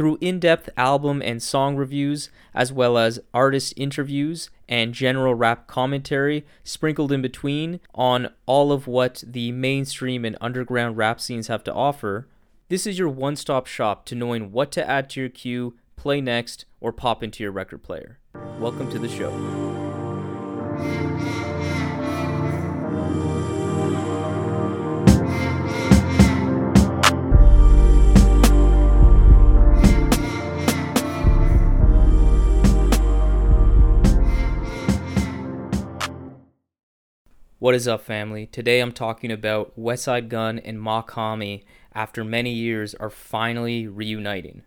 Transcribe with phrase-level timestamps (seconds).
[0.00, 5.66] Through in depth album and song reviews, as well as artist interviews and general rap
[5.66, 11.62] commentary sprinkled in between on all of what the mainstream and underground rap scenes have
[11.64, 12.26] to offer,
[12.70, 16.22] this is your one stop shop to knowing what to add to your queue, play
[16.22, 18.18] next, or pop into your record player.
[18.58, 19.30] Welcome to the show.
[37.60, 38.46] What is up, family?
[38.46, 44.62] Today I'm talking about Westside Gunn and Mach-Hommy after many years are finally reuniting.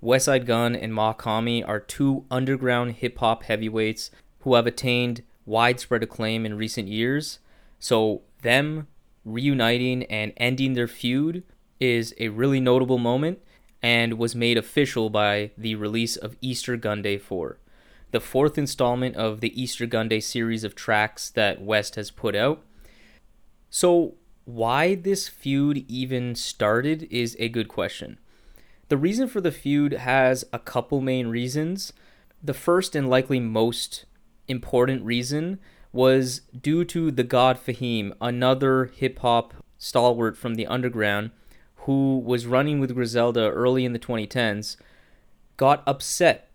[0.00, 4.12] Westside Gunn and Mach-Hommy are two underground hip hop heavyweights
[4.42, 7.40] who have attained widespread acclaim in recent years.
[7.80, 8.86] So, them
[9.24, 11.42] reuniting and ending their feud
[11.80, 13.40] is a really notable moment
[13.82, 17.58] and was made official by the release of Easter Gunday 4
[18.10, 22.64] the fourth installment of the Easter Gunday series of tracks that West has put out.
[23.70, 28.18] So, why this feud even started is a good question.
[28.88, 31.92] The reason for the feud has a couple main reasons.
[32.42, 34.06] The first and likely most
[34.46, 35.58] important reason
[35.92, 41.30] was due to the God Fahim, another hip hop stalwart from the underground
[41.82, 44.76] who was running with Griselda early in the 2010s,
[45.56, 46.47] got upset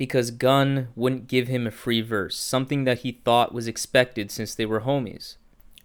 [0.00, 4.54] because Gunn wouldn't give him a free verse, something that he thought was expected since
[4.54, 5.36] they were homies.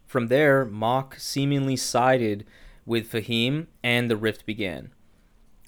[0.05, 2.45] From there, Mach seemingly sided
[2.85, 4.91] with Fahim and the rift began.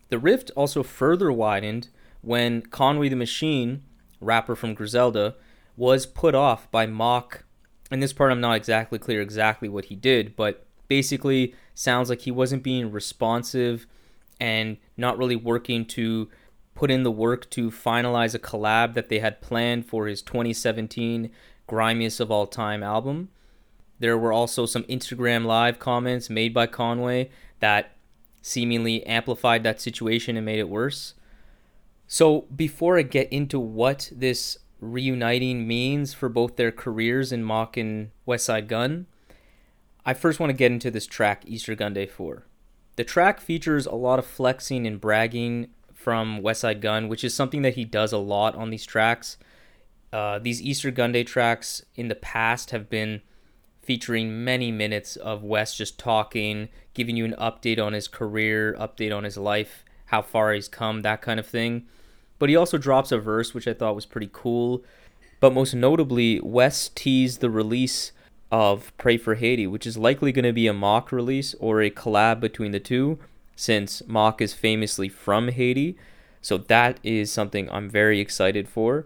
[0.08, 1.90] The rift also further widened
[2.22, 3.84] when Conway the Machine,
[4.22, 5.36] rapper from Griselda,
[5.76, 7.44] was put off by Mach.
[7.92, 12.22] In this part, I'm not exactly clear exactly what he did, but basically sounds like
[12.22, 13.88] he wasn't being responsive
[14.40, 16.30] and not really working to
[16.78, 21.32] put in the work to finalize a collab that they had planned for his 2017
[21.68, 23.30] Grimiest of All Time album.
[23.98, 27.94] There were also some Instagram live comments made by Conway that
[28.44, 31.16] seemingly amplified that situation and made it worse.
[32.06, 37.76] So, before I get into what this reuniting means for both their careers in Mach
[37.76, 39.08] and Westside Gunn,
[40.06, 42.46] I first want to get into this track, Easter Gunday 4.
[42.98, 45.70] The track features a lot of flexing and bragging
[46.08, 49.36] from Westside Gunn, which is something that he does a lot on these tracks.
[50.14, 53.20] Uh, these Easter Gunday tracks in the past have been
[53.82, 59.14] featuring many minutes of West just talking, giving you an update on his career, update
[59.14, 61.86] on his life, how far he's come, that kind of thing.
[62.40, 64.86] But he also drops a verse, which I thought was pretty cool.
[65.42, 68.14] But most notably, West teased the release
[68.50, 71.90] of Pray for Haiti, which is likely going to be a Mach release or a
[71.90, 73.20] collab between the two
[73.58, 75.98] since Mach is famously from Haiti.
[76.42, 79.06] So that is something I'm very excited for.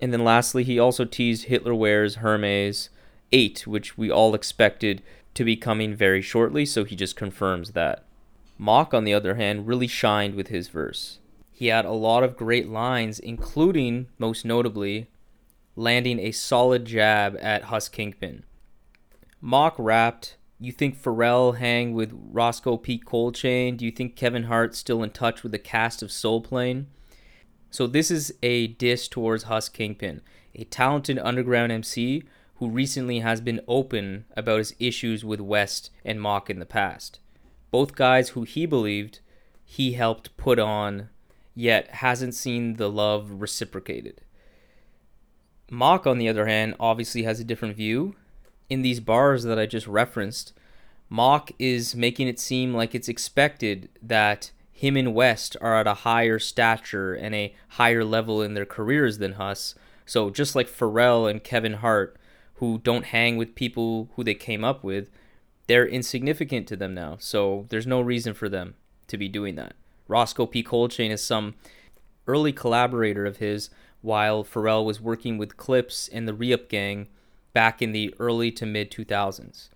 [0.00, 2.90] And then lastly, he also teased Hitler Wears Hermes
[3.30, 5.00] 8, which we all expected
[5.34, 8.04] to be coming very shortly, so he just confirms that.
[8.58, 11.18] Mach, on the other hand, really shined with his verse.
[11.52, 15.06] He had a lot of great lines, including, most notably,
[15.76, 18.42] landing a solid jab at Hus Kingpin.
[19.40, 20.36] Mach rapped
[20.66, 22.98] you think Pharrell hang with Roscoe P.
[22.98, 23.76] Coltrane?
[23.76, 26.86] Do you think Kevin Hart's still in touch with the cast of Soul Plane?
[27.70, 30.20] So this is a diss towards Hus Kingpin,
[30.54, 32.22] a talented underground MC
[32.56, 37.18] who recently has been open about his issues with West and Mach in the past.
[37.72, 39.20] Both guys who he believed
[39.64, 41.08] he helped put on,
[41.54, 44.20] yet hasn't seen the love reciprocated.
[45.70, 48.14] Mach, on the other hand, obviously has a different view
[48.72, 50.54] in these bars that I just referenced,
[51.10, 55.94] Mach is making it seem like it's expected that him and West are at a
[55.94, 59.74] higher stature and a higher level in their careers than Hus.
[60.06, 62.16] So just like Pharrell and Kevin Hart,
[62.54, 65.10] who don't hang with people who they came up with,
[65.66, 67.16] they're insignificant to them now.
[67.20, 68.74] So there's no reason for them
[69.08, 69.74] to be doing that.
[70.08, 70.62] Roscoe P.
[70.62, 71.56] Coltrane is some
[72.26, 73.68] early collaborator of his
[74.00, 77.08] while Pharrell was working with Clipse and the Re-Up Gang
[77.52, 79.68] back in the early to mid 2000s.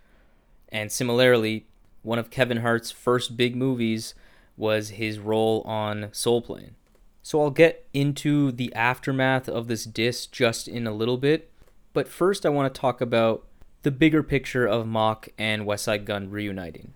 [0.70, 1.66] And similarly,
[2.02, 4.14] one of Kevin Hart's first big movies
[4.56, 6.74] was his role on Soul Plane.
[7.22, 11.50] So I'll get into the aftermath of this diss just in a little bit,
[11.92, 13.44] but first I want to talk about
[13.82, 16.92] the bigger picture of Mach and Westside Gunn reuniting.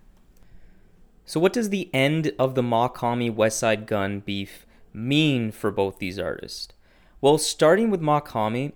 [1.24, 6.18] So, what does the end of the Mach-Hommy Westside Gunn beef mean for both these
[6.18, 6.68] artists?
[7.20, 8.72] Well, starting with Mach-Hommy,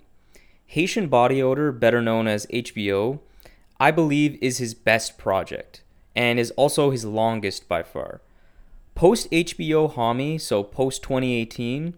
[0.66, 3.20] Haitian Body Odor, better known as HBO,
[3.78, 5.82] I believe is his best project
[6.16, 8.20] and is also his longest by far.
[8.94, 11.94] Post HBO Hommy, so post 2018,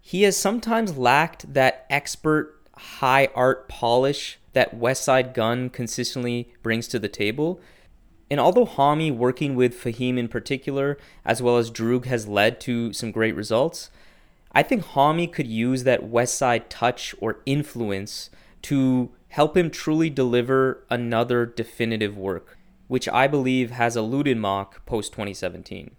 [0.00, 6.98] he has sometimes lacked that expert high art polish that Westside Gunn consistently brings to
[6.98, 7.60] the table
[8.30, 12.92] and although Hommy working with Fahim in particular, as well as Droog, has led to
[12.92, 13.90] some great results,
[14.56, 18.30] I think Hommy could use that West Side touch or influence
[18.62, 22.56] to help him truly deliver another definitive work,
[22.88, 25.90] which I believe has eluded Mach post 2017.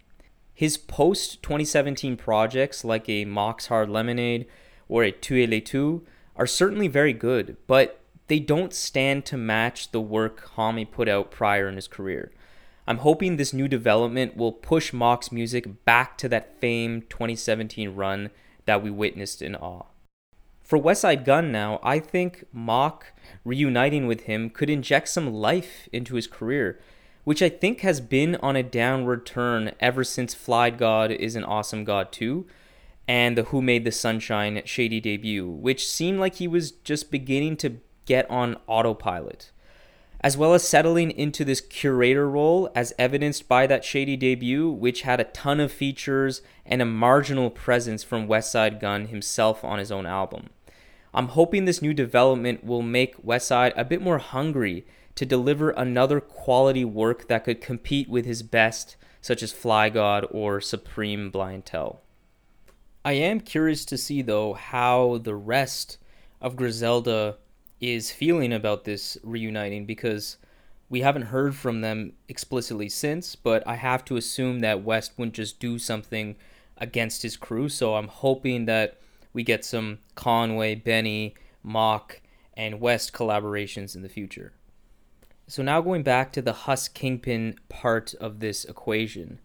[0.52, 4.48] His post 2017 projects, like a Mach's Hard Lemonade
[4.88, 6.00] or a Tuez-Les Tous,
[6.34, 11.30] are certainly very good, but they don't stand to match the work Hommy put out
[11.30, 12.32] prior in his career.
[12.88, 18.30] I'm hoping this new development will push Mach's music back to that famed 2017 run
[18.68, 19.86] that we witnessed in awe.
[20.60, 26.16] For Westside Gunn now, I think Mach reuniting with him could inject some life into
[26.16, 26.78] his career,
[27.24, 31.44] which I think has been on a downward turn ever since Fly God is an
[31.44, 32.46] Awesome God 2
[33.08, 37.56] and the Who Made the Sunshine Shady debut, which seemed like he was just beginning
[37.56, 39.50] to get on autopilot,
[40.20, 45.02] as well as settling into this curator role as evidenced by that Shady debut, which
[45.02, 49.92] had a ton of features and a marginal presence from Westside Gunn himself on his
[49.92, 50.50] own album.
[51.14, 54.84] I'm hoping this new development will make Westside a bit more hungry
[55.14, 60.26] to deliver another quality work that could compete with his best, such as Fly God
[60.30, 61.98] or Supreme Blientele.
[63.04, 65.98] I am curious to see, though, how the rest
[66.40, 67.38] of Griselda
[67.80, 70.36] is feeling about this reuniting because
[70.88, 75.34] we haven't heard from them explicitly since, but I have to assume that West wouldn't
[75.34, 76.36] just do something
[76.78, 77.68] against his crew.
[77.68, 78.98] So I'm hoping that
[79.32, 82.20] we get some Conway, Benny, Mach,
[82.54, 84.52] and West collaborations in the future.
[85.46, 89.40] So now going back to the Hus Kingpin part of this equation.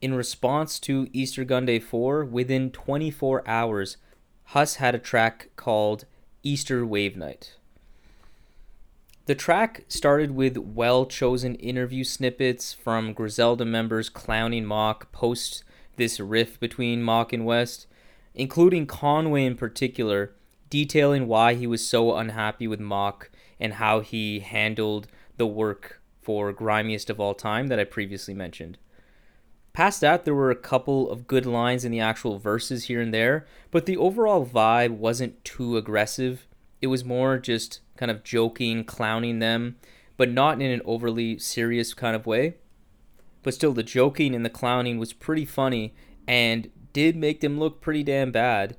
[0.00, 3.96] In response to Easter Gunday 4, within 24 hours,
[4.46, 6.04] Hus had a track called
[6.42, 7.56] Easter Wave Night.
[9.26, 15.62] The track started with well chosen interview snippets from Griselda members clowning Mach post
[15.96, 17.86] this rift between Mach and West,
[18.34, 20.32] including Conway in particular,
[20.70, 23.30] detailing why he was so unhappy with Mach
[23.60, 25.06] and how he handled
[25.36, 28.78] the work for Grimiest of All Time that I previously mentioned.
[29.72, 33.14] Past that, there were a couple of good lines in the actual verses here and
[33.14, 36.46] there, but the overall vibe wasn't too aggressive.
[36.80, 39.76] It was more just kind of joking, clowning them,
[40.16, 42.54] but not in an overly serious kind of way.
[43.42, 45.94] But still, the joking and the clowning was pretty funny
[46.26, 48.76] and did make them look pretty damn bad.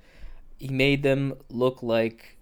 [0.58, 2.40] He made them look like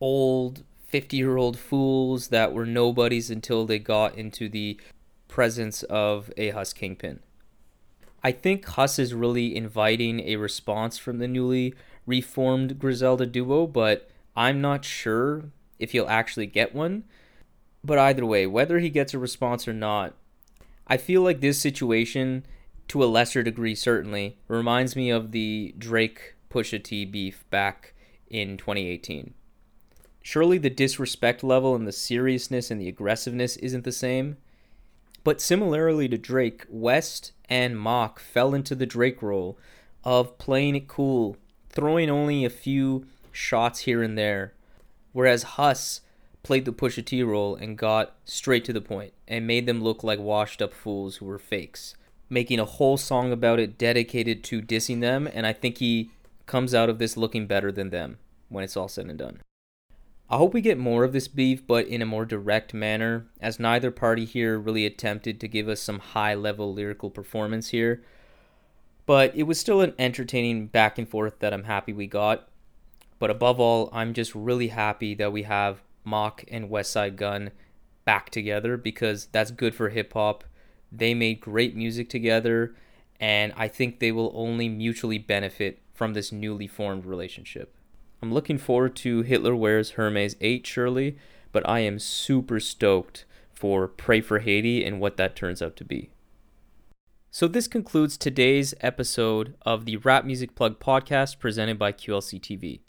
[0.00, 4.80] old 50 year old fools that were nobodies until they got into the
[5.28, 7.20] presence of a Hus Kingpin.
[8.24, 11.74] I think Hus is really inviting a response from the newly
[12.06, 17.04] reformed Griselda duo, but I'm not sure if he'll actually get one.
[17.84, 20.14] But either way, whether he gets a response or not,
[20.86, 22.44] I feel like this situation,
[22.88, 27.94] to a lesser degree certainly, reminds me of the Drake Pusha T beef back
[28.28, 29.34] in 2018.
[30.22, 34.36] Surely the disrespect level and the seriousness and the aggressiveness isn't the same.
[35.24, 39.58] But similarly to Drake, West and Mach fell into the Drake role
[40.04, 41.36] of playing it cool,
[41.70, 44.54] throwing only a few shots here and there,
[45.12, 46.00] Whereas Hus
[46.42, 50.04] played the Pusha T role and got straight to the point and made them look
[50.04, 51.94] like washed up fools who were fakes,
[52.30, 55.28] making a whole song about it dedicated to dissing them.
[55.32, 56.10] And I think he
[56.46, 59.40] comes out of this looking better than them when it's all said and done.
[60.30, 63.58] I hope we get more of this beef, but in a more direct manner, as
[63.58, 68.02] neither party here really attempted to give us some high level lyrical performance here.
[69.06, 72.46] But it was still an entertaining back and forth that I'm happy we got.
[73.18, 77.50] But above all, I'm just really happy that we have Mach and Westside Gunn
[78.04, 80.44] back together because that's good for hip hop.
[80.90, 82.74] They made great music together,
[83.20, 87.74] and I think they will only mutually benefit from this newly formed relationship.
[88.22, 91.18] I'm looking forward to Hitler Wears Hermes 8, surely,
[91.52, 95.84] but I am super stoked for Pray for Haiti and what that turns out to
[95.84, 96.10] be.
[97.30, 102.80] So, this concludes today's episode of the Rap Music Plug podcast presented by QLC TV.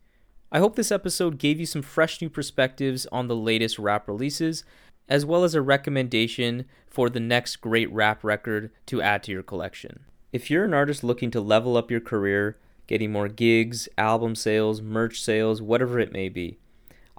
[0.51, 4.63] I hope this episode gave you some fresh new perspectives on the latest rap releases,
[5.08, 9.44] as well as a recommendation for the next great rap record to add to your
[9.44, 10.06] collection.
[10.34, 14.82] If you're an artist looking to level up your career, getting more gigs, album sales,
[14.82, 16.58] merch sales, whatever it may be,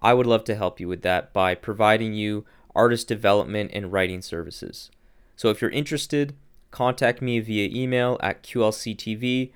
[0.00, 2.44] I would love to help you with that by providing you
[2.74, 4.90] artist development and writing services.
[5.36, 6.34] So if you're interested,
[6.72, 9.52] contact me via email at qlctv.podcast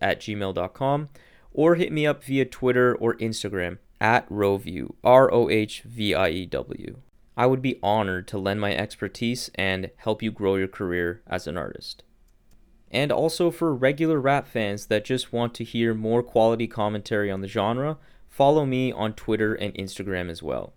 [0.00, 1.08] at gmail.com
[1.52, 6.28] or hit me up via Twitter or Instagram at Rohview, R O H V I
[6.30, 6.96] E W.
[7.36, 11.46] I would be honored to lend my expertise and help you grow your career as
[11.46, 12.02] an artist.
[12.90, 17.40] And also for regular rap fans that just want to hear more quality commentary on
[17.40, 17.96] the genre,
[18.28, 20.74] follow me on Twitter and Instagram as well.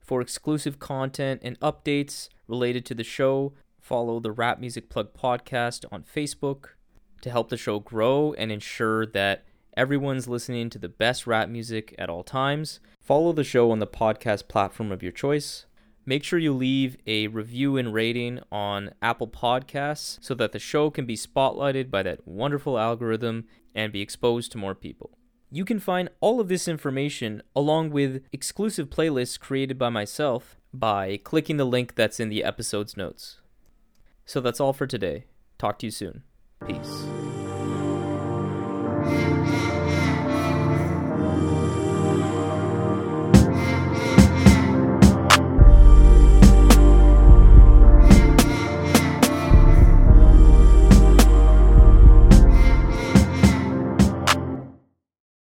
[0.00, 5.86] For exclusive content and updates related to the show, follow the Rap Music Plug podcast
[5.90, 6.70] on Facebook
[7.22, 9.44] to help the show grow and ensure that
[9.76, 12.80] everyone's listening to the best rap music at all times.
[13.00, 15.66] Follow the show on the podcast platform of your choice.
[16.06, 20.90] Make sure you leave a review and rating on Apple Podcasts so that the show
[20.90, 25.18] can be spotlighted by that wonderful algorithm and be exposed to more people.
[25.50, 31.18] You can find all of this information along with exclusive playlists created by myself by
[31.18, 33.40] clicking the link that's in the episode's notes.
[34.26, 35.24] So that's all for today.
[35.58, 36.22] Talk to you soon.
[36.66, 37.04] Peace.